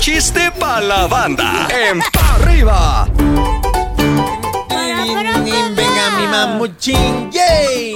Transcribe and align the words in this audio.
chiste 0.00 0.50
pa' 0.58 0.80
la 0.80 1.06
banda. 1.06 1.68
En 1.70 2.00
Pa' 2.12 2.34
arriba. 2.36 3.06
Venga, 5.76 6.10
mi 6.18 6.26
mamuchín, 6.26 7.30
yay. 7.30 7.94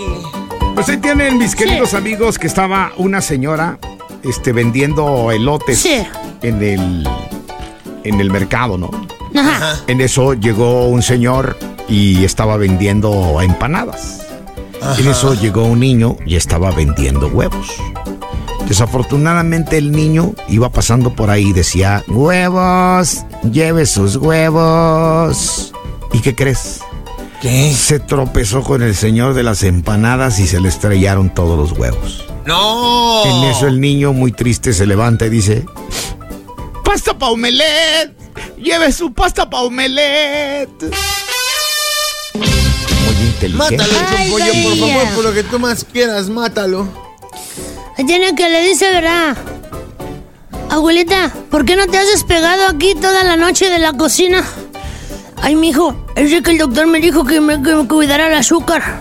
Pues 0.75 0.89
ahí 0.89 0.97
tienen 0.99 1.39
mis 1.39 1.55
queridos 1.55 1.95
amigos 1.95 2.39
que 2.39 2.47
estaba 2.47 2.93
una 2.97 3.21
señora 3.21 3.79
este, 4.23 4.53
vendiendo 4.53 5.31
elotes 5.31 5.79
Sí. 5.81 6.05
en 6.43 6.63
el 6.63 7.09
en 8.05 8.21
el 8.21 8.31
mercado, 8.31 8.77
¿no? 8.77 8.91
Ajá. 9.35 9.77
En 9.87 10.01
eso 10.01 10.35
llegó 10.35 10.87
un 10.89 11.03
señor 11.03 11.57
y 11.89 12.25
estaba 12.25 12.57
vendiendo 12.57 13.41
empanadas. 13.41 14.21
En 14.99 15.09
eso 15.09 15.33
llegó 15.33 15.65
un 15.65 15.81
niño 15.81 16.17
y 16.27 16.37
estaba 16.37 16.71
vendiendo 16.71 17.29
huevos. 17.29 17.69
Desafortunadamente 18.69 19.77
el 19.77 19.93
niño 19.93 20.35
iba 20.49 20.71
pasando 20.71 21.15
por 21.15 21.31
ahí 21.31 21.49
y 21.49 21.53
decía, 21.53 22.03
huevos, 22.09 23.25
lleve 23.51 23.87
sus 23.87 24.17
huevos. 24.17 25.73
¿Y 26.13 26.21
qué 26.21 26.35
crees? 26.35 26.81
¿Qué? 27.43 27.73
Se 27.75 28.01
tropezó 28.01 28.63
con 28.63 28.83
el 28.83 28.95
señor 28.95 29.35
de 29.35 29.43
las 29.43 29.63
empanadas 29.65 30.39
y 30.39 30.47
se 30.47 30.61
le 30.61 30.69
estrellaron 30.69 31.29
todos 31.35 31.59
los 31.59 31.79
huevos. 31.79 32.25
No. 32.47 33.25
En 33.25 33.51
eso 33.51 33.67
el 33.67 33.81
niño 33.81 34.13
muy 34.13 34.33
triste 34.33 34.73
se 34.73 34.87
levanta 34.87 35.27
y 35.27 35.31
dice, 35.31 35.67
¡Pasta 36.85 37.19
pa' 37.19 37.31
omelet! 37.31 38.13
¡Lleve 38.57 38.93
su 38.93 39.13
pasta 39.13 39.49
pa' 39.49 39.61
omelet! 39.63 40.71
Muy 42.35 43.27
inteligente. 43.27 43.77
Mátalo, 43.77 43.93
Ay, 44.17 44.31
pollo, 44.31 44.53
por 44.63 44.79
favor, 44.79 45.15
por 45.15 45.25
lo 45.25 45.33
que 45.35 45.43
tú 45.43 45.59
más 45.59 45.85
quieras, 45.85 46.29
mátalo. 46.29 47.04
Tiene 47.97 48.35
que 48.35 48.49
le 48.49 48.63
dice, 48.63 48.91
¿verdad? 48.91 49.37
Abuelita, 50.71 51.33
¿por 51.51 51.65
qué 51.65 51.77
no 51.77 51.87
te 51.87 51.97
has 51.97 52.09
despegado 52.09 52.67
aquí 52.67 52.95
toda 52.95 53.25
la 53.25 53.37
noche 53.37 53.71
de 53.71 53.79
la 53.79 53.93
cocina? 53.93 54.45
Ay, 55.41 55.55
mijo, 55.55 55.95
es 56.17 56.43
que 56.43 56.51
el 56.51 56.59
doctor 56.59 56.87
me 56.87 57.01
dijo 57.01 57.25
que 57.25 57.41
me, 57.41 57.63
que 57.63 57.75
me 57.75 57.87
cuidara 57.87 58.27
el 58.29 58.35
azúcar. 58.35 59.01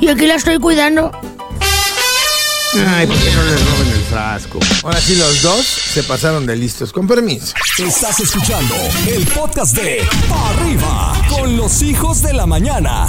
Y 0.00 0.08
aquí 0.08 0.26
la 0.26 0.36
estoy 0.36 0.58
cuidando. 0.58 1.10
Ay, 2.88 3.06
¿por 3.06 3.16
qué 3.16 3.30
no 3.32 3.42
le 3.42 3.56
roben 3.56 3.88
el 3.88 4.04
frasco? 4.04 4.58
Ahora 4.82 5.00
sí, 5.00 5.16
los 5.16 5.42
dos 5.42 5.64
se 5.64 6.02
pasaron 6.02 6.46
de 6.46 6.56
listos. 6.56 6.92
Con 6.92 7.06
permiso. 7.06 7.54
Estás 7.78 8.20
escuchando 8.20 8.74
el 9.08 9.26
podcast 9.26 9.76
de 9.76 10.06
Pa' 10.28 10.50
arriba 10.50 11.12
con 11.28 11.56
los 11.56 11.82
hijos 11.82 12.22
de 12.22 12.32
la 12.32 12.46
mañana. 12.46 13.08